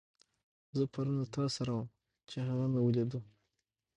[0.77, 1.87] زه پرون له تاسره وم،
[2.29, 3.19] چې هغه مې وليدو.